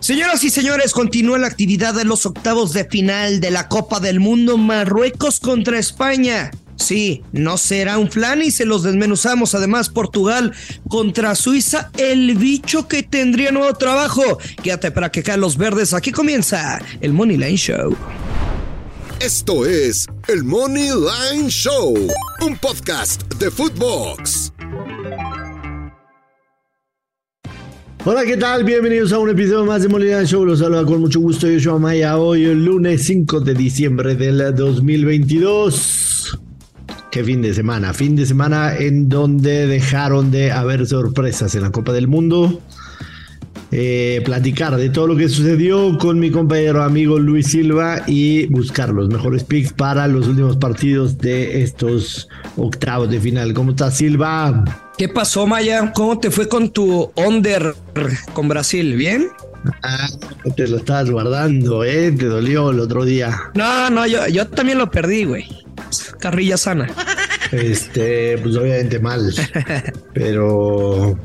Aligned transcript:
Señoras 0.00 0.44
y 0.44 0.50
señores, 0.50 0.92
continúa 0.92 1.38
la 1.38 1.48
actividad 1.48 1.92
de 1.92 2.04
los 2.04 2.24
octavos 2.24 2.72
de 2.72 2.84
final 2.84 3.40
de 3.40 3.50
la 3.50 3.68
Copa 3.68 3.98
del 3.98 4.20
Mundo 4.20 4.56
Marruecos 4.56 5.40
contra 5.40 5.78
España. 5.78 6.52
Sí, 6.76 7.24
no 7.32 7.58
será 7.58 7.98
un 7.98 8.08
flan 8.08 8.40
y 8.40 8.52
se 8.52 8.64
los 8.64 8.84
desmenuzamos. 8.84 9.56
Además, 9.56 9.88
Portugal 9.88 10.54
contra 10.88 11.34
Suiza, 11.34 11.90
el 11.98 12.36
bicho 12.36 12.86
que 12.86 13.02
tendría 13.02 13.50
nuevo 13.50 13.74
trabajo. 13.74 14.38
Quédate 14.62 14.92
para 14.92 15.10
que 15.10 15.24
caen 15.24 15.40
los 15.40 15.56
verdes. 15.56 15.92
Aquí 15.92 16.12
comienza 16.12 16.80
el 17.00 17.12
Money 17.12 17.36
Line 17.36 17.56
Show. 17.56 17.96
Esto 19.18 19.66
es 19.66 20.06
el 20.28 20.44
Money 20.44 20.90
Line 20.90 21.50
Show, 21.50 21.96
un 22.40 22.56
podcast 22.58 23.22
de 23.34 23.50
Footbox. 23.50 24.52
Hola, 28.10 28.24
¿qué 28.24 28.38
tal? 28.38 28.64
Bienvenidos 28.64 29.12
a 29.12 29.18
un 29.18 29.28
episodio 29.28 29.66
más 29.66 29.82
de 29.82 29.88
Money 29.88 30.08
Line 30.08 30.24
Show. 30.24 30.42
Los 30.42 30.60
saluda 30.60 30.82
con 30.86 30.98
mucho 30.98 31.20
gusto. 31.20 31.46
Yo 31.46 31.60
soy 31.60 31.78
Maya. 31.78 32.16
Hoy, 32.16 32.46
el 32.46 32.64
lunes 32.64 33.04
5 33.04 33.40
de 33.40 33.52
diciembre 33.52 34.14
del 34.14 34.54
2022. 34.56 36.38
Qué 37.10 37.22
fin 37.22 37.42
de 37.42 37.52
semana. 37.52 37.92
Fin 37.92 38.16
de 38.16 38.24
semana 38.24 38.74
en 38.78 39.10
donde 39.10 39.66
dejaron 39.66 40.30
de 40.30 40.50
haber 40.52 40.86
sorpresas 40.86 41.54
en 41.54 41.60
la 41.60 41.70
Copa 41.70 41.92
del 41.92 42.08
Mundo. 42.08 42.62
Eh, 43.70 44.22
platicar 44.24 44.76
de 44.76 44.88
todo 44.88 45.08
lo 45.08 45.16
que 45.16 45.28
sucedió 45.28 45.98
con 45.98 46.18
mi 46.18 46.30
compañero 46.30 46.82
amigo 46.82 47.18
Luis 47.18 47.48
Silva 47.48 48.02
y 48.06 48.46
buscar 48.46 48.88
los 48.88 49.10
mejores 49.10 49.44
picks 49.44 49.74
para 49.74 50.08
los 50.08 50.26
últimos 50.26 50.56
partidos 50.56 51.18
de 51.18 51.62
estos 51.62 52.28
octavos 52.56 53.10
de 53.10 53.20
final. 53.20 53.52
¿Cómo 53.52 53.72
estás, 53.72 53.98
Silva? 53.98 54.64
¿Qué 54.96 55.08
pasó, 55.08 55.46
Maya? 55.46 55.92
¿Cómo 55.94 56.18
te 56.18 56.30
fue 56.30 56.48
con 56.48 56.70
tu 56.70 57.12
under 57.14 57.74
con 58.32 58.48
Brasil? 58.48 58.96
¿Bien? 58.96 59.28
Ah, 59.82 60.08
te 60.56 60.66
lo 60.66 60.78
estabas 60.78 61.10
guardando, 61.10 61.84
¿eh? 61.84 62.10
Te 62.12 62.24
dolió 62.24 62.70
el 62.70 62.80
otro 62.80 63.04
día. 63.04 63.38
No, 63.54 63.90
no, 63.90 64.06
yo, 64.06 64.26
yo 64.28 64.46
también 64.48 64.78
lo 64.78 64.90
perdí, 64.90 65.24
güey. 65.24 65.46
Carrilla 66.18 66.56
sana. 66.56 66.88
Este, 67.52 68.38
pues 68.38 68.56
obviamente 68.56 68.98
mal. 68.98 69.32
Pero 70.14 71.18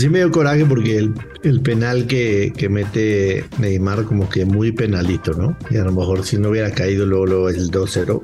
sí 0.00 0.08
me 0.08 0.18
dio 0.18 0.30
coraje 0.30 0.64
porque 0.64 0.98
el, 1.42 1.60
penal 1.60 2.06
que, 2.06 2.52
que, 2.56 2.68
mete 2.68 3.44
Neymar 3.58 4.04
como 4.04 4.28
que 4.28 4.44
muy 4.44 4.72
penalito, 4.72 5.32
¿no? 5.34 5.56
Y 5.70 5.76
a 5.76 5.84
lo 5.84 5.92
mejor 5.92 6.24
si 6.24 6.36
no 6.38 6.50
hubiera 6.50 6.70
caído 6.70 7.06
luego, 7.06 7.48
el 7.48 7.70
2-0, 7.70 8.20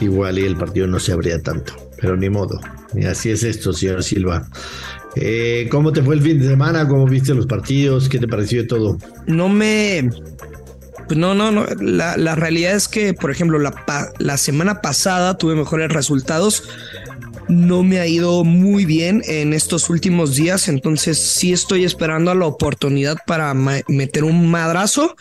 igual 0.00 0.38
y 0.38 0.42
el 0.42 0.56
partido 0.56 0.86
no 0.86 0.98
se 0.98 1.12
abría 1.12 1.40
tanto. 1.40 1.74
Pero 2.00 2.16
ni 2.16 2.28
modo. 2.28 2.60
Y 2.94 3.04
así 3.06 3.30
es 3.30 3.42
esto, 3.44 3.72
señor 3.72 4.02
Silva. 4.02 4.46
Eh, 5.16 5.68
¿Cómo 5.70 5.92
te 5.92 6.02
fue 6.02 6.16
el 6.16 6.22
fin 6.22 6.40
de 6.40 6.48
semana? 6.48 6.86
¿Cómo 6.88 7.06
viste 7.06 7.34
los 7.34 7.46
partidos? 7.46 8.08
¿Qué 8.08 8.18
te 8.18 8.28
pareció 8.28 8.66
todo? 8.66 8.98
No 9.26 9.48
me... 9.48 10.10
Pues 11.06 11.18
no, 11.18 11.34
no, 11.34 11.50
no. 11.50 11.66
La, 11.80 12.16
la 12.16 12.34
realidad 12.34 12.74
es 12.74 12.88
que, 12.88 13.14
por 13.14 13.30
ejemplo, 13.30 13.58
la, 13.58 13.74
la 14.18 14.36
semana 14.38 14.80
pasada 14.80 15.36
tuve 15.36 15.54
mejores 15.54 15.92
resultados 15.92 16.64
no 17.48 17.82
me 17.82 18.00
ha 18.00 18.06
ido 18.06 18.44
muy 18.44 18.84
bien 18.84 19.22
en 19.26 19.52
estos 19.52 19.90
últimos 19.90 20.36
días, 20.36 20.68
entonces 20.68 21.18
sí 21.18 21.52
estoy 21.52 21.84
esperando 21.84 22.30
a 22.30 22.34
la 22.34 22.46
oportunidad 22.46 23.16
para 23.26 23.52
meter 23.54 24.24
un 24.24 24.50
madrazo, 24.50 25.16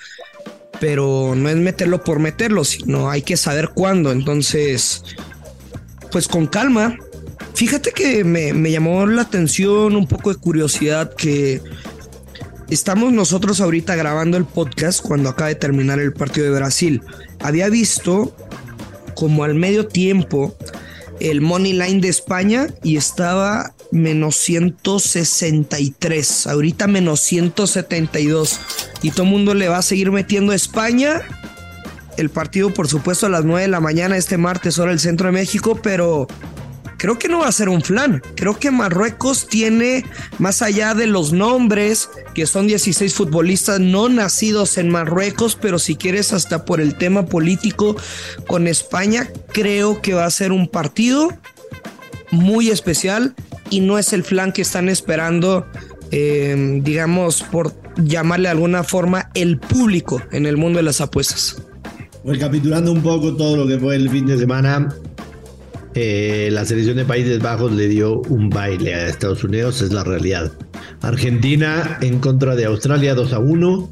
pero 0.80 1.34
no 1.36 1.50
es 1.50 1.58
meterlo 1.58 2.04
por 2.04 2.20
meterlo, 2.20 2.64
sino 2.64 3.10
hay 3.10 3.22
que 3.22 3.38
saber 3.38 3.70
cuándo, 3.74 4.12
entonces, 4.12 5.04
pues 6.12 6.28
con 6.28 6.48
calma. 6.48 6.98
Fíjate 7.54 7.92
que 7.92 8.24
me, 8.24 8.54
me 8.54 8.72
llamó 8.72 9.06
la 9.06 9.22
atención 9.24 9.96
un 9.96 10.08
poco 10.08 10.34
de 10.34 10.40
curiosidad 10.40 11.14
que 11.14 11.62
estamos 12.70 13.14
nosotros 13.14 13.62
ahorita 13.62 13.96
grabando 13.96 14.38
el 14.38 14.46
podcast 14.46 15.02
cuando 15.06 15.30
acaba 15.30 15.50
de 15.50 15.56
terminar 15.56 16.00
el 16.00 16.14
partido 16.14 16.48
de 16.48 16.58
Brasil. 16.58 17.02
Había 17.40 17.70
visto 17.70 18.36
como 19.16 19.44
al 19.44 19.54
medio 19.54 19.88
tiempo 19.88 20.56
el 21.20 21.42
Money 21.42 21.74
Line 21.74 22.02
de 22.02 22.10
España 22.10 22.68
y 22.84 22.98
estaba 22.98 23.74
menos 23.92 24.36
163, 24.38 26.48
ahorita 26.48 26.88
menos 26.88 27.20
172. 27.22 28.60
Y 29.02 29.12
todo 29.12 29.24
el 29.24 29.32
mundo 29.32 29.54
le 29.54 29.70
va 29.70 29.78
a 29.78 29.84
seguir 29.84 30.12
metiendo 30.12 30.52
a 30.52 30.56
España. 30.56 31.22
El 32.18 32.30
partido, 32.30 32.74
por 32.74 32.88
supuesto, 32.88 33.26
a 33.26 33.30
las 33.30 33.46
9 33.46 33.62
de 33.62 33.68
la 33.68 33.80
mañana 33.80 34.18
este 34.18 34.38
martes, 34.38 34.78
hora 34.80 34.92
del 34.92 35.00
centro 35.00 35.28
de 35.28 35.34
México, 35.34 35.80
pero 35.82 36.28
creo 37.04 37.20
que 37.20 37.28
no 37.28 37.40
va 37.40 37.50
a 37.50 37.52
ser 37.52 37.68
un 37.68 37.82
flan. 37.82 38.22
Creo 38.34 38.58
que 38.58 38.72
Marruecos 38.72 39.48
tiene, 39.48 40.06
más 40.40 40.62
allá 40.62 40.94
de 40.94 41.06
los 41.06 41.34
nombres, 41.34 42.10
que 42.34 42.46
son 42.46 42.66
16 42.66 43.14
futbolistas 43.14 43.82
no 43.82 44.08
nacidos 44.08 44.78
en 44.78 44.90
Marruecos, 44.90 45.58
pero 45.62 45.80
si 45.80 45.98
quieres 45.98 46.32
hasta 46.32 46.64
por 46.64 46.80
el 46.80 46.96
tema 46.96 47.26
político 47.26 47.98
con 48.48 48.70
España, 48.70 49.30
creo 49.52 50.02
que 50.02 50.14
va 50.14 50.24
a 50.24 50.32
ser 50.32 50.54
un 50.54 50.70
partido 50.70 51.28
muy 52.32 52.70
especial 52.70 53.36
y 53.70 53.82
no 53.82 54.00
es 54.00 54.14
el 54.14 54.24
flan 54.24 54.54
que 54.54 54.62
están 54.62 54.88
esperando, 54.88 55.66
eh, 56.12 56.80
digamos, 56.84 57.44
por 57.44 57.74
llamarle 57.98 58.48
de 58.48 58.52
alguna 58.52 58.86
forma, 58.86 59.30
el 59.34 59.60
público 59.60 60.22
en 60.32 60.46
el 60.46 60.56
mundo 60.56 60.78
de 60.78 60.84
las 60.84 61.02
apuestas. 61.02 61.62
Recapitulando 62.24 62.94
un 62.94 63.02
poco 63.02 63.36
todo 63.36 63.58
lo 63.58 63.68
que 63.68 63.78
fue 63.78 63.98
el 63.98 64.10
fin 64.10 64.26
de 64.26 64.38
semana, 64.38 64.88
eh, 65.96 66.50
la 66.52 66.66
selección 66.66 66.98
de 66.98 67.06
Países 67.06 67.40
Bajos 67.40 67.72
le 67.72 67.88
dio 67.88 68.22
un 68.30 68.50
baile 68.50 68.94
a 68.94 69.08
Estados 69.08 69.44
Unidos, 69.44 69.82
es 69.82 69.92
la 69.92 70.04
realidad. 70.04 70.52
Argentina 71.02 71.98
en 72.02 72.20
contra 72.20 72.56
de 72.56 72.66
Australia 72.66 73.14
2 73.14 73.34
a 73.34 73.40
1 73.40 73.90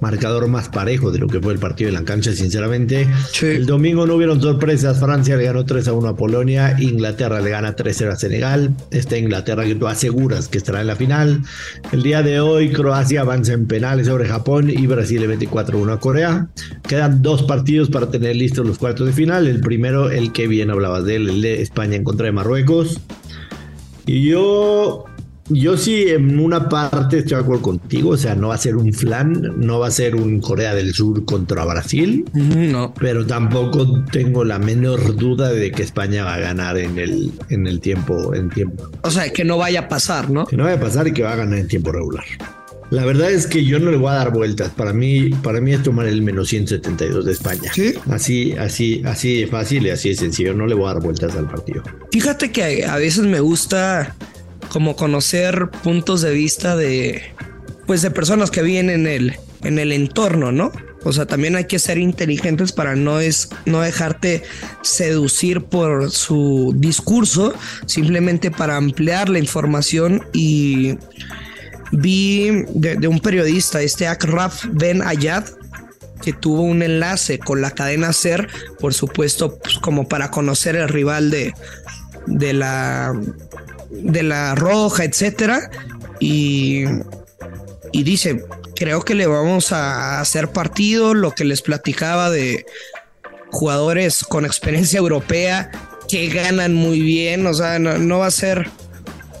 marcador 0.00 0.48
más 0.48 0.68
parejo 0.68 1.10
de 1.10 1.18
lo 1.18 1.26
que 1.26 1.40
fue 1.40 1.52
el 1.52 1.58
partido 1.58 1.88
en 1.88 1.94
la 1.94 2.04
cancha, 2.04 2.32
sinceramente. 2.32 3.08
Sí. 3.32 3.46
El 3.46 3.66
domingo 3.66 4.06
no 4.06 4.14
hubieron 4.14 4.40
sorpresas. 4.40 5.00
Francia 5.00 5.36
le 5.36 5.44
ganó 5.44 5.64
3 5.64 5.88
a 5.88 5.92
1 5.92 6.08
a 6.08 6.16
Polonia. 6.16 6.76
Inglaterra 6.78 7.40
le 7.40 7.50
gana 7.50 7.74
3 7.76 7.96
0 7.96 8.12
a 8.12 8.16
Senegal. 8.16 8.74
Esta 8.90 9.16
Inglaterra 9.16 9.64
que 9.64 9.74
tú 9.74 9.86
aseguras 9.86 10.48
que 10.48 10.58
estará 10.58 10.80
en 10.80 10.86
la 10.86 10.96
final. 10.96 11.42
El 11.92 12.02
día 12.02 12.22
de 12.22 12.40
hoy, 12.40 12.70
Croacia 12.70 13.22
avanza 13.22 13.52
en 13.52 13.66
penales 13.66 14.06
sobre 14.06 14.28
Japón 14.28 14.70
y 14.70 14.86
Brasil 14.86 15.20
le 15.20 15.28
mete 15.28 15.46
4 15.46 15.78
1 15.78 15.92
a 15.92 16.00
Corea. 16.00 16.48
Quedan 16.86 17.22
dos 17.22 17.42
partidos 17.42 17.90
para 17.90 18.10
tener 18.10 18.36
listos 18.36 18.66
los 18.66 18.78
cuartos 18.78 19.06
de 19.06 19.12
final. 19.12 19.46
El 19.46 19.60
primero, 19.60 20.10
el 20.10 20.32
que 20.32 20.46
bien 20.46 20.70
hablabas 20.70 21.04
de 21.04 21.16
él, 21.16 21.28
el 21.28 21.42
de 21.42 21.62
España 21.62 21.96
en 21.96 22.04
contra 22.04 22.26
de 22.26 22.32
Marruecos. 22.32 23.00
Y 24.06 24.22
yo 24.22 25.04
yo 25.50 25.76
sí, 25.76 26.08
en 26.08 26.38
una 26.38 26.68
parte 26.68 27.18
estoy 27.18 27.36
de 27.36 27.42
acuerdo 27.42 27.62
contigo, 27.62 28.10
o 28.10 28.16
sea, 28.16 28.34
no 28.34 28.48
va 28.48 28.54
a 28.54 28.58
ser 28.58 28.76
un 28.76 28.92
flan, 28.92 29.54
no 29.58 29.78
va 29.78 29.88
a 29.88 29.90
ser 29.90 30.14
un 30.14 30.40
Corea 30.40 30.74
del 30.74 30.94
Sur 30.94 31.24
contra 31.24 31.64
Brasil, 31.64 32.24
no. 32.34 32.94
pero 32.98 33.26
tampoco 33.26 34.04
tengo 34.12 34.44
la 34.44 34.58
menor 34.58 35.16
duda 35.16 35.52
de 35.52 35.70
que 35.70 35.82
España 35.82 36.24
va 36.24 36.34
a 36.34 36.38
ganar 36.38 36.78
en 36.78 36.98
el, 36.98 37.32
en 37.48 37.66
el 37.66 37.80
tiempo, 37.80 38.34
en 38.34 38.50
tiempo. 38.50 38.90
O 39.02 39.10
sea, 39.10 39.32
que 39.32 39.44
no 39.44 39.58
vaya 39.58 39.80
a 39.80 39.88
pasar, 39.88 40.30
¿no? 40.30 40.46
Que 40.46 40.56
no 40.56 40.64
vaya 40.64 40.76
a 40.76 40.80
pasar 40.80 41.08
y 41.08 41.12
que 41.12 41.22
va 41.22 41.32
a 41.32 41.36
ganar 41.36 41.58
en 41.58 41.68
tiempo 41.68 41.92
regular. 41.92 42.24
La 42.90 43.04
verdad 43.04 43.30
es 43.30 43.46
que 43.46 43.64
yo 43.66 43.78
no 43.78 43.90
le 43.90 43.98
voy 43.98 44.10
a 44.10 44.14
dar 44.14 44.32
vueltas. 44.32 44.70
Para 44.70 44.94
mí, 44.94 45.28
para 45.42 45.60
mí 45.60 45.72
es 45.74 45.82
tomar 45.82 46.06
el 46.06 46.22
menos 46.22 46.48
172 46.48 47.24
de 47.26 47.32
España. 47.32 47.70
¿Sí? 47.74 47.92
Así, 48.10 48.52
así, 48.52 49.02
así 49.04 49.40
de 49.40 49.46
fácil 49.46 49.86
y 49.86 49.90
así 49.90 50.08
de 50.08 50.14
sencillo. 50.14 50.54
No 50.54 50.66
le 50.66 50.74
voy 50.74 50.88
a 50.88 50.94
dar 50.94 51.02
vueltas 51.02 51.36
al 51.36 51.46
partido. 51.46 51.82
Fíjate 52.10 52.50
que 52.50 52.86
a 52.86 52.96
veces 52.96 53.24
me 53.24 53.40
gusta 53.40 54.14
como 54.68 54.96
conocer 54.96 55.70
puntos 55.82 56.20
de 56.20 56.32
vista 56.32 56.76
de 56.76 57.34
pues 57.86 58.02
de 58.02 58.10
personas 58.10 58.50
que 58.50 58.62
viven 58.62 58.90
en 58.90 59.06
el 59.06 59.36
en 59.62 59.78
el 59.78 59.92
entorno, 59.92 60.52
¿no? 60.52 60.72
O 61.04 61.12
sea, 61.12 61.26
también 61.26 61.56
hay 61.56 61.64
que 61.64 61.78
ser 61.78 61.98
inteligentes 61.98 62.72
para 62.72 62.96
no 62.96 63.20
es 63.20 63.50
no 63.66 63.80
dejarte 63.80 64.42
seducir 64.82 65.62
por 65.62 66.10
su 66.10 66.74
discurso, 66.76 67.54
simplemente 67.86 68.50
para 68.50 68.76
ampliar 68.76 69.28
la 69.28 69.38
información 69.38 70.22
y 70.32 70.96
vi 71.92 72.64
de, 72.74 73.08
un 73.08 73.20
periodista, 73.20 73.80
este 73.80 74.06
Akraf 74.08 74.64
Ben 74.72 75.02
Ayad, 75.02 75.44
que 76.22 76.32
tuvo 76.32 76.62
un 76.62 76.82
enlace 76.82 77.38
con 77.38 77.62
la 77.62 77.70
cadena 77.70 78.12
Ser, 78.12 78.48
por 78.80 78.92
supuesto, 78.92 79.56
pues 79.58 79.78
como 79.78 80.08
para 80.08 80.30
conocer 80.30 80.74
el 80.74 80.88
rival 80.88 81.30
de, 81.30 81.54
de 82.26 82.52
la 82.52 83.18
de 83.90 84.22
la 84.22 84.54
roja, 84.54 85.04
etcétera, 85.04 85.70
y, 86.20 86.84
y 87.92 88.02
dice 88.02 88.44
creo 88.78 89.02
que 89.02 89.16
le 89.16 89.26
vamos 89.26 89.72
a 89.72 90.20
hacer 90.20 90.52
partido, 90.52 91.12
lo 91.12 91.32
que 91.32 91.44
les 91.44 91.62
platicaba 91.62 92.30
de 92.30 92.64
jugadores 93.50 94.22
con 94.22 94.46
experiencia 94.46 94.98
europea 94.98 95.70
que 96.08 96.28
ganan 96.28 96.74
muy 96.74 97.00
bien, 97.00 97.46
o 97.46 97.54
sea, 97.54 97.80
no, 97.80 98.18
va 98.18 98.26
a 98.26 98.30
ser 98.30 98.70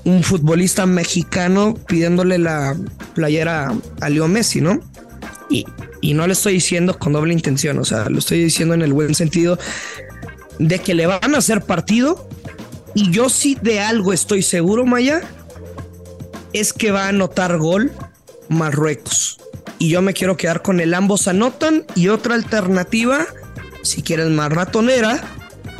un 0.04 0.24
futbolista 0.24 0.86
mexicano 0.86 1.74
pidiéndole 1.86 2.38
la 2.38 2.76
playera 3.14 3.72
a 4.00 4.08
Leo 4.08 4.26
Messi, 4.26 4.60
¿no? 4.60 4.80
Y, 5.48 5.64
y 6.00 6.14
no 6.14 6.26
le 6.26 6.32
estoy 6.32 6.54
diciendo 6.54 6.98
con 6.98 7.12
doble 7.12 7.32
intención, 7.32 7.78
o 7.78 7.84
sea, 7.84 8.08
lo 8.08 8.18
estoy 8.18 8.42
diciendo 8.42 8.74
en 8.74 8.82
el 8.82 8.92
buen 8.92 9.14
sentido 9.14 9.56
de 10.58 10.80
que 10.80 10.94
le 10.94 11.06
van 11.06 11.34
a 11.34 11.38
hacer 11.38 11.62
partido 11.62 12.27
y 12.94 13.10
yo 13.10 13.28
sí 13.28 13.56
de 13.60 13.80
algo 13.80 14.12
estoy 14.12 14.42
seguro, 14.42 14.86
Maya, 14.86 15.20
es 16.52 16.72
que 16.72 16.90
va 16.90 17.04
a 17.04 17.08
anotar 17.08 17.58
gol 17.58 17.92
Marruecos. 18.48 19.38
Y 19.78 19.90
yo 19.90 20.02
me 20.02 20.14
quiero 20.14 20.36
quedar 20.36 20.62
con 20.62 20.80
el 20.80 20.94
ambos 20.94 21.28
anotan 21.28 21.84
y 21.94 22.08
otra 22.08 22.34
alternativa, 22.34 23.26
si 23.82 24.02
quieres 24.02 24.28
más 24.28 24.50
ratonera, 24.50 25.22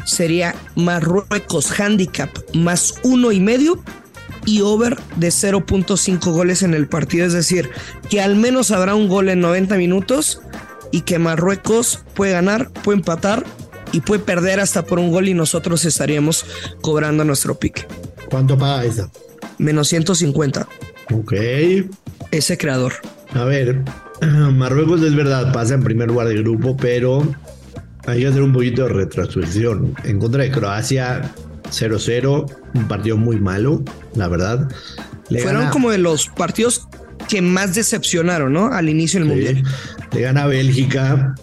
sería 0.04 0.54
Marruecos 0.76 1.78
handicap 1.78 2.30
más 2.54 2.94
uno 3.02 3.32
y 3.32 3.40
medio 3.40 3.82
y 4.46 4.60
over 4.62 4.96
de 5.16 5.28
0.5 5.28 6.32
goles 6.32 6.62
en 6.62 6.74
el 6.74 6.88
partido. 6.88 7.26
Es 7.26 7.32
decir, 7.32 7.70
que 8.08 8.20
al 8.20 8.36
menos 8.36 8.70
habrá 8.70 8.94
un 8.94 9.08
gol 9.08 9.28
en 9.28 9.40
90 9.40 9.76
minutos 9.76 10.40
y 10.92 11.02
que 11.02 11.18
Marruecos 11.18 12.04
puede 12.14 12.32
ganar, 12.32 12.70
puede 12.70 12.98
empatar 12.98 13.44
y 13.92 14.00
puede 14.00 14.22
perder 14.22 14.60
hasta 14.60 14.84
por 14.84 14.98
un 14.98 15.10
gol 15.10 15.28
y 15.28 15.34
nosotros 15.34 15.84
estaríamos 15.84 16.44
cobrando 16.80 17.24
nuestro 17.24 17.58
pique. 17.58 17.86
¿Cuánto 18.30 18.58
paga 18.58 18.84
esa? 18.84 19.10
Menos 19.58 19.88
150. 19.88 20.68
Ok. 21.12 21.32
Ese 22.30 22.58
creador. 22.58 22.94
A 23.34 23.44
ver, 23.44 23.82
Marruecos 24.20 25.02
es 25.02 25.14
verdad, 25.14 25.52
pasa 25.52 25.74
en 25.74 25.82
primer 25.82 26.08
lugar 26.08 26.28
de 26.28 26.36
grupo, 26.36 26.76
pero 26.76 27.26
hay 28.06 28.20
que 28.20 28.26
hacer 28.26 28.42
un 28.42 28.52
poquito 28.52 28.84
de 28.84 28.88
retrospección. 28.90 29.94
En 30.04 30.18
contra 30.18 30.42
de 30.42 30.50
Croacia, 30.50 31.32
0-0, 31.70 32.52
un 32.74 32.88
partido 32.88 33.16
muy 33.16 33.40
malo, 33.40 33.82
la 34.14 34.28
verdad. 34.28 34.68
Fueron 35.42 35.68
como 35.68 35.90
de 35.90 35.98
los 35.98 36.28
partidos 36.28 36.88
que 37.28 37.42
más 37.42 37.74
decepcionaron, 37.74 38.52
¿no? 38.52 38.72
Al 38.72 38.88
inicio 38.88 39.20
del 39.20 39.28
Mundial. 39.28 39.62
Le 40.12 40.20
gana 40.20 40.46
Bélgica, 40.46 41.34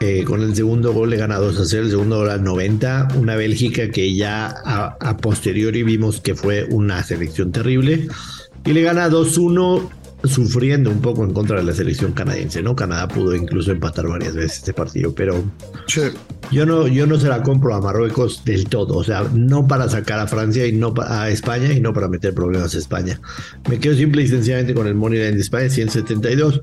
eh, 0.00 0.24
con 0.24 0.42
el 0.42 0.54
segundo 0.56 0.92
gol 0.92 1.10
le 1.10 1.16
gana 1.16 1.36
2 1.36 1.60
a 1.60 1.64
0, 1.64 1.84
el 1.84 1.90
segundo 1.90 2.18
gol 2.18 2.30
al 2.30 2.42
90. 2.42 3.08
Una 3.16 3.36
Bélgica 3.36 3.90
que 3.90 4.14
ya 4.14 4.54
a, 4.64 4.96
a 5.00 5.16
posteriori 5.16 5.82
vimos 5.82 6.20
que 6.20 6.34
fue 6.34 6.64
una 6.64 7.02
selección 7.02 7.52
terrible. 7.52 8.08
Y 8.64 8.72
le 8.72 8.82
gana 8.82 9.08
2-1 9.08 9.88
sufriendo 10.24 10.90
un 10.90 11.00
poco 11.00 11.24
en 11.24 11.32
contra 11.32 11.58
de 11.58 11.64
la 11.64 11.72
selección 11.72 12.12
canadiense, 12.12 12.62
¿no? 12.62 12.76
Canadá 12.76 13.08
pudo 13.08 13.34
incluso 13.34 13.72
empatar 13.72 14.06
varias 14.06 14.34
veces 14.34 14.58
este 14.58 14.74
partido, 14.74 15.14
pero 15.14 15.42
yo 16.50 16.66
no, 16.66 16.86
yo 16.86 17.06
no 17.06 17.18
se 17.18 17.28
la 17.28 17.42
compro 17.42 17.74
a 17.74 17.80
Marruecos 17.80 18.44
del 18.44 18.68
todo, 18.68 18.96
o 18.96 19.04
sea, 19.04 19.24
no 19.32 19.66
para 19.66 19.88
sacar 19.88 20.18
a 20.18 20.26
Francia 20.26 20.66
y 20.66 20.72
no 20.72 20.92
a 20.98 21.30
España 21.30 21.72
y 21.72 21.80
no 21.80 21.92
para 21.92 22.08
meter 22.08 22.34
problemas 22.34 22.74
a 22.74 22.78
España. 22.78 23.20
Me 23.68 23.78
quedo 23.78 23.94
simple 23.94 24.22
y 24.22 24.28
sencillamente 24.28 24.74
con 24.74 24.86
el 24.86 24.94
money 24.94 25.18
line 25.18 25.32
de 25.32 25.40
España 25.40 25.70
172. 25.70 26.62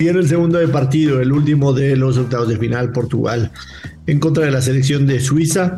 Tiene 0.00 0.20
el 0.20 0.28
segundo 0.28 0.58
de 0.58 0.66
partido, 0.66 1.20
el 1.20 1.30
último 1.30 1.74
de 1.74 1.94
los 1.94 2.16
octavos 2.16 2.48
de 2.48 2.56
final, 2.56 2.90
Portugal, 2.90 3.52
en 4.06 4.18
contra 4.18 4.46
de 4.46 4.50
la 4.50 4.62
selección 4.62 5.06
de 5.06 5.20
Suiza. 5.20 5.76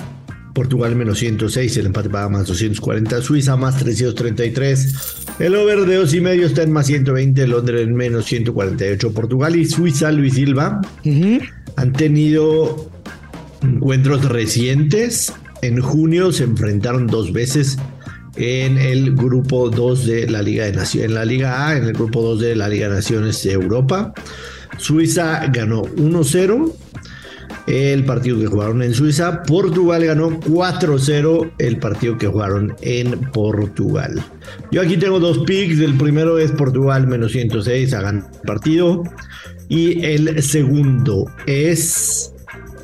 Portugal 0.54 0.94
menos 0.94 1.18
106, 1.18 1.76
el 1.78 1.86
empate 1.86 2.08
paga 2.08 2.28
más 2.28 2.46
240, 2.46 3.20
Suiza 3.20 3.56
más 3.56 3.78
333, 3.78 5.26
el 5.40 5.56
over 5.56 5.86
de 5.86 5.96
2 5.96 6.14
y 6.14 6.20
medio 6.20 6.46
está 6.46 6.62
en 6.62 6.70
más 6.70 6.86
120, 6.86 7.48
Londres 7.48 7.80
en 7.80 7.96
menos 7.96 8.26
148, 8.26 9.12
Portugal 9.12 9.56
y 9.56 9.64
Suiza, 9.64 10.12
Luis 10.12 10.34
Silva, 10.34 10.80
han 11.74 11.92
tenido 11.92 12.92
encuentros 13.60 14.24
recientes, 14.26 15.32
en 15.62 15.80
junio 15.80 16.30
se 16.30 16.44
enfrentaron 16.44 17.08
dos 17.08 17.32
veces 17.32 17.76
en 18.36 18.78
el 18.78 19.14
grupo 19.14 19.70
2 19.70 20.06
de 20.06 20.28
la 20.28 20.42
Liga 20.42 20.64
de 20.64 20.72
Naciones, 20.72 21.08
en 21.08 21.14
la 21.14 21.24
Liga 21.24 21.68
A, 21.68 21.76
en 21.76 21.84
el 21.84 21.92
grupo 21.92 22.22
2 22.22 22.40
de 22.40 22.56
la 22.56 22.68
Liga 22.68 22.88
de 22.88 22.96
Naciones 22.96 23.42
de 23.42 23.52
Europa. 23.52 24.14
Suiza 24.78 25.46
ganó 25.48 25.82
1-0 25.82 26.72
el 27.66 28.04
partido 28.04 28.38
que 28.38 28.46
jugaron 28.46 28.82
en 28.82 28.94
Suiza. 28.94 29.42
Portugal 29.42 30.04
ganó 30.04 30.40
4-0 30.40 31.52
el 31.58 31.78
partido 31.78 32.18
que 32.18 32.26
jugaron 32.26 32.74
en 32.80 33.20
Portugal. 33.32 34.22
Yo 34.70 34.82
aquí 34.82 34.96
tengo 34.96 35.20
dos 35.20 35.38
picks. 35.40 35.78
El 35.80 35.94
primero 35.94 36.38
es 36.38 36.50
Portugal 36.52 37.06
menos 37.06 37.32
106 37.32 37.92
a 37.94 38.02
ganar 38.02 38.30
el 38.32 38.40
partido. 38.40 39.02
Y 39.68 40.04
el 40.04 40.42
segundo 40.42 41.30
es 41.46 42.31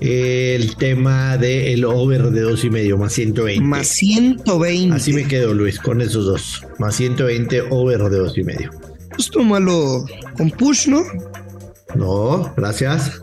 el 0.01 0.77
tema 0.77 1.37
del 1.37 1.85
over 1.85 2.31
de 2.31 2.41
dos 2.41 2.65
y 2.65 2.71
medio, 2.71 2.97
más 2.99 3.13
120. 3.15 3.65
Más 3.65 3.89
120. 3.89 4.97
Así 4.97 5.13
me 5.13 5.27
quedo, 5.27 5.55
Luis, 5.55 5.79
con 5.79 6.01
esos 6.01 6.27
dos. 6.27 6.63
Más 6.79 6.97
120 6.97 7.63
over 7.71 8.03
de 8.11 8.19
dos 8.19 8.37
y 8.39 8.45
medio. 8.45 8.71
Pues 9.11 9.31
tómalo 9.31 10.05
con 10.37 10.51
push, 10.51 10.89
¿no? 10.89 11.03
No, 11.95 12.53
gracias. 12.57 13.23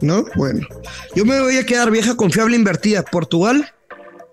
¿no? 0.00 0.24
Bueno, 0.36 0.66
yo 1.14 1.24
me 1.24 1.40
voy 1.40 1.56
a 1.56 1.66
quedar 1.66 1.90
vieja 1.90 2.16
confiable 2.16 2.56
invertida. 2.56 3.02
Portugal 3.02 3.72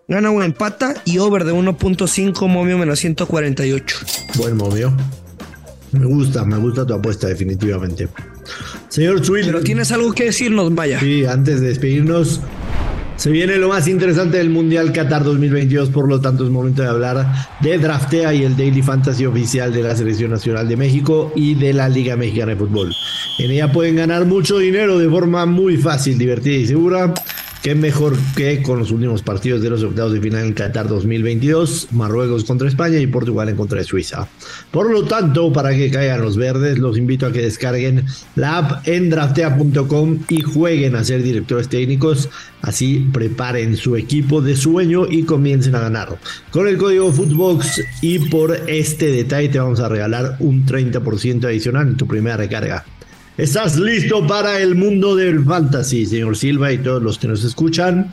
gana 0.07 0.30
un 0.30 0.44
empata 0.44 0.95
y 1.06 1.18
over 1.19 1.44
de 1.44 1.53
1.5, 1.53 2.47
momio 2.47 2.77
menos 2.77 3.00
148. 3.00 3.97
Buen 4.35 4.57
momio. 4.57 4.95
Me 5.91 6.06
gusta, 6.06 6.44
me 6.44 6.57
gusta 6.57 6.85
tu 6.85 6.94
apuesta, 6.94 7.27
definitivamente. 7.27 8.09
Señor 8.94 9.26
Swill. 9.26 9.47
Pero 9.47 9.62
tienes 9.62 9.92
algo 9.92 10.14
que 10.14 10.26
decirnos, 10.26 10.76
vaya. 10.76 11.00
Sí, 11.00 11.26
antes 11.26 11.62
de 11.62 11.69
despedirnos. 11.69 12.42
Se 13.16 13.31
viene 13.31 13.57
lo 13.57 13.69
más 13.69 13.88
interesante 13.88 14.38
del 14.38 14.52
Mundial 14.52 14.94
Qatar 14.94 15.23
2022, 15.23 15.90
por 15.90 16.07
lo 16.07 16.21
tanto 16.21 16.44
es 16.44 16.52
momento 16.52 16.83
de 16.83 16.90
hablar 16.90 17.26
de 17.62 17.80
Draftea 17.80 18.35
y 18.35 18.44
el 18.44 18.56
Daily 18.56 18.83
Fantasy 18.83 19.26
oficial 19.26 19.73
de 19.73 19.81
la 19.81 19.95
Selección 19.95 20.30
Nacional 20.30 20.68
de 20.68 20.78
México 20.78 21.31
y 21.35 21.56
de 21.56 21.73
la 21.73 21.90
Liga 21.90 22.16
Mexicana 22.16 22.52
de 22.52 22.57
Fútbol. 22.57 22.94
En 23.40 23.50
ella 23.50 23.71
pueden 23.71 23.95
ganar 23.95 24.26
mucho 24.26 24.59
dinero 24.59 25.00
de 25.00 25.09
forma 25.09 25.47
muy 25.47 25.78
fácil, 25.78 26.19
divertida 26.19 26.54
y 26.54 26.68
segura. 26.68 27.16
Qué 27.63 27.75
mejor 27.75 28.17
que 28.35 28.61
con 28.61 28.77
los 28.77 28.91
últimos 28.91 29.21
partidos 29.21 29.61
de 29.61 29.69
los 29.69 29.81
octavos 29.83 30.11
de 30.11 30.19
final 30.19 30.43
en 30.43 30.51
Qatar 30.51 30.89
2022, 30.89 31.93
Marruecos 31.93 32.43
contra 32.43 32.67
España 32.67 32.97
y 32.97 33.07
Portugal 33.07 33.47
en 33.47 33.55
contra 33.55 33.79
de 33.79 33.85
Suiza. 33.85 34.27
Por 34.69 34.91
lo 34.91 35.05
tanto, 35.05 35.53
para 35.53 35.73
que 35.73 35.89
caigan 35.89 36.21
los 36.21 36.35
verdes, 36.35 36.77
los 36.77 36.97
invito 36.97 37.25
a 37.25 37.31
que 37.31 37.39
descarguen 37.39 38.03
la 38.35 38.57
app 38.57 38.85
en 38.85 39.09
draftea.com 39.09 40.19
y 40.27 40.41
jueguen 40.41 40.97
a 40.97 41.05
ser 41.05 41.23
directores 41.23 41.69
técnicos. 41.69 42.27
Así 42.61 43.07
preparen 43.13 43.77
su 43.77 43.95
equipo 43.95 44.41
de 44.41 44.57
sueño 44.57 45.05
y 45.09 45.23
comiencen 45.23 45.75
a 45.75 45.79
ganar. 45.79 46.19
Con 46.51 46.67
el 46.67 46.77
código 46.77 47.13
Footbox 47.13 47.81
y 48.01 48.19
por 48.27 48.53
este 48.67 49.05
detalle 49.05 49.47
te 49.47 49.59
vamos 49.59 49.79
a 49.79 49.87
regalar 49.87 50.35
un 50.39 50.65
30% 50.65 51.45
adicional 51.45 51.87
en 51.87 51.95
tu 51.95 52.07
primera 52.07 52.35
recarga. 52.35 52.83
¿Estás 53.37 53.78
listo 53.78 54.25
para 54.28 54.59
el 54.59 54.75
mundo 54.75 55.16
del 55.16 55.44
fantasy, 55.44 56.06
señor 56.06 56.37
Silva 56.37 56.71
y 56.71 56.78
todos 56.78 57.02
los 57.02 57.18
que 57.18 57.28
nos 57.28 57.44
escuchan? 57.44 58.11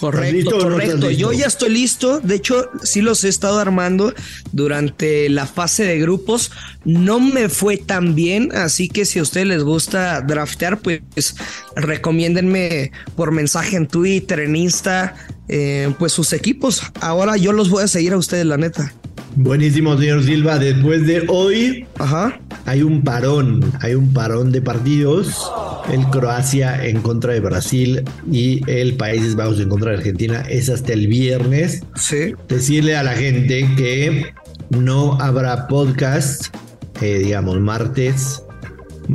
Correcto, 0.00 0.58
correcto. 0.58 1.10
Yo 1.10 1.32
ya 1.32 1.46
estoy 1.46 1.70
listo. 1.70 2.18
De 2.20 2.34
hecho, 2.34 2.70
sí 2.82 3.02
los 3.02 3.22
he 3.22 3.28
estado 3.28 3.60
armando 3.60 4.12
durante 4.50 5.28
la 5.28 5.46
fase 5.46 5.84
de 5.84 6.00
grupos. 6.00 6.50
No 6.84 7.20
me 7.20 7.48
fue 7.48 7.76
tan 7.76 8.16
bien, 8.16 8.48
así 8.52 8.88
que 8.88 9.04
si 9.04 9.20
a 9.20 9.22
ustedes 9.22 9.46
les 9.46 9.62
gusta 9.62 10.20
draftear, 10.22 10.80
pues 10.80 11.36
recomiéndenme 11.76 12.90
por 13.14 13.30
mensaje 13.30 13.76
en 13.76 13.86
Twitter, 13.86 14.40
en 14.40 14.56
Insta, 14.56 15.14
eh, 15.48 15.94
pues 16.00 16.12
sus 16.12 16.32
equipos. 16.32 16.82
Ahora 17.00 17.36
yo 17.36 17.52
los 17.52 17.68
voy 17.70 17.84
a 17.84 17.88
seguir 17.88 18.14
a 18.14 18.16
ustedes, 18.16 18.46
la 18.46 18.56
neta. 18.56 18.92
Buenísimo, 19.36 19.96
señor 19.96 20.24
Silva. 20.24 20.58
Después 20.58 21.06
de 21.06 21.26
hoy, 21.28 21.86
Ajá. 21.98 22.40
Hay 22.66 22.82
un 22.82 23.02
parón, 23.02 23.60
hay 23.80 23.94
un 23.94 24.12
parón 24.12 24.52
de 24.52 24.62
partidos. 24.62 25.50
El 25.92 26.06
Croacia 26.06 26.86
en 26.86 27.02
contra 27.02 27.32
de 27.32 27.40
Brasil 27.40 28.04
y 28.30 28.62
el 28.70 28.94
Países 28.94 29.34
Bajos 29.34 29.58
en 29.58 29.68
contra 29.68 29.90
de 29.90 29.96
Argentina 29.96 30.42
es 30.48 30.68
hasta 30.68 30.92
el 30.92 31.08
viernes. 31.08 31.82
Sí. 31.96 32.34
Decirle 32.48 32.96
a 32.96 33.02
la 33.02 33.14
gente 33.14 33.68
que 33.76 34.32
no 34.70 35.20
habrá 35.20 35.66
podcast 35.66 36.54
eh, 37.02 37.18
digamos, 37.18 37.58
martes. 37.58 38.44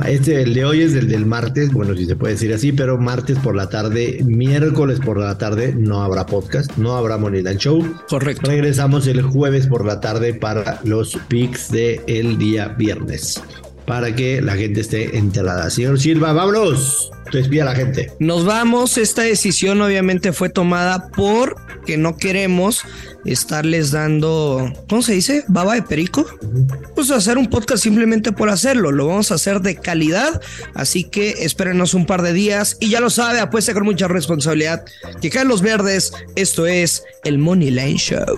Este, 0.06 0.42
el 0.42 0.54
de 0.54 0.66
hoy 0.66 0.82
es 0.82 0.94
el 0.94 1.08
del 1.08 1.26
martes, 1.26 1.72
bueno, 1.72 1.96
si 1.96 2.06
se 2.06 2.16
puede 2.16 2.34
decir 2.34 2.54
así, 2.54 2.72
pero 2.72 2.98
martes 2.98 3.38
por 3.40 3.56
la 3.56 3.70
tarde, 3.70 4.22
miércoles 4.26 5.00
por 5.00 5.18
la 5.18 5.38
tarde 5.38 5.74
no 5.76 6.02
habrá 6.02 6.26
podcast, 6.26 6.78
no 6.78 6.96
habrá 6.96 7.18
Moneyline 7.18 7.58
Show. 7.58 7.84
Correcto. 8.10 8.50
Regresamos 8.50 9.08
el 9.08 9.22
jueves 9.22 9.68
por 9.68 9.86
la 9.86 10.00
tarde 10.00 10.34
para 10.34 10.80
los 10.84 11.18
picks 11.28 11.72
del 11.72 12.02
el 12.08 12.38
día 12.38 12.70
viernes, 12.70 13.42
para 13.88 14.14
que 14.14 14.42
la 14.42 14.56
gente 14.58 14.82
esté 14.82 15.18
enterada. 15.18 15.70
Señor 15.70 16.00
Silva, 16.00 16.34
vámonos. 16.34 17.10
Espía 17.34 17.66
la 17.66 17.74
gente. 17.74 18.12
Nos 18.20 18.46
vamos. 18.46 18.98
Esta 18.98 19.24
decisión 19.24 19.82
obviamente 19.82 20.34
fue 20.34 20.50
tomada 20.50 21.10
porque 21.16 21.98
no 21.98 22.18
queremos 22.18 22.84
estarles 23.26 23.92
dando, 23.92 24.72
¿cómo 24.90 25.02
se 25.02 25.14
dice? 25.14 25.44
Baba 25.48 25.76
de 25.76 25.82
perico. 25.82 26.26
Pues 26.96 27.12
hacer 27.12 27.38
un 27.38 27.50
podcast 27.50 27.84
simplemente 27.84 28.32
por 28.32 28.50
hacerlo. 28.50 28.92
Lo 28.92 29.08
vamos 29.08 29.32
a 29.32 29.36
hacer 29.36 29.62
de 29.62 29.76
calidad. 29.76 30.42
Así 30.74 31.06
que 31.06 31.30
espérenos 31.40 31.94
un 31.94 32.06
par 32.06 32.22
de 32.22 32.34
días. 32.34 32.78
Y 32.80 32.90
ya 32.90 33.00
lo 33.00 33.10
sabe, 33.10 33.40
apuesta 33.40 33.74
con 33.74 33.84
mucha 33.84 34.08
responsabilidad. 34.08 34.84
Que 35.22 35.30
caen 35.30 35.48
los 35.48 35.62
verdes. 35.62 36.12
Esto 36.36 36.68
es 36.68 37.04
el 37.24 37.38
Money 37.38 37.72
Line 37.72 37.98
Show. 37.98 38.38